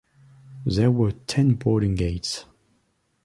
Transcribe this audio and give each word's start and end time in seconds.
There 0.65 0.89
were 0.89 1.11
ten 1.11 1.53
boarding 1.53 1.93
gates. 1.93 2.45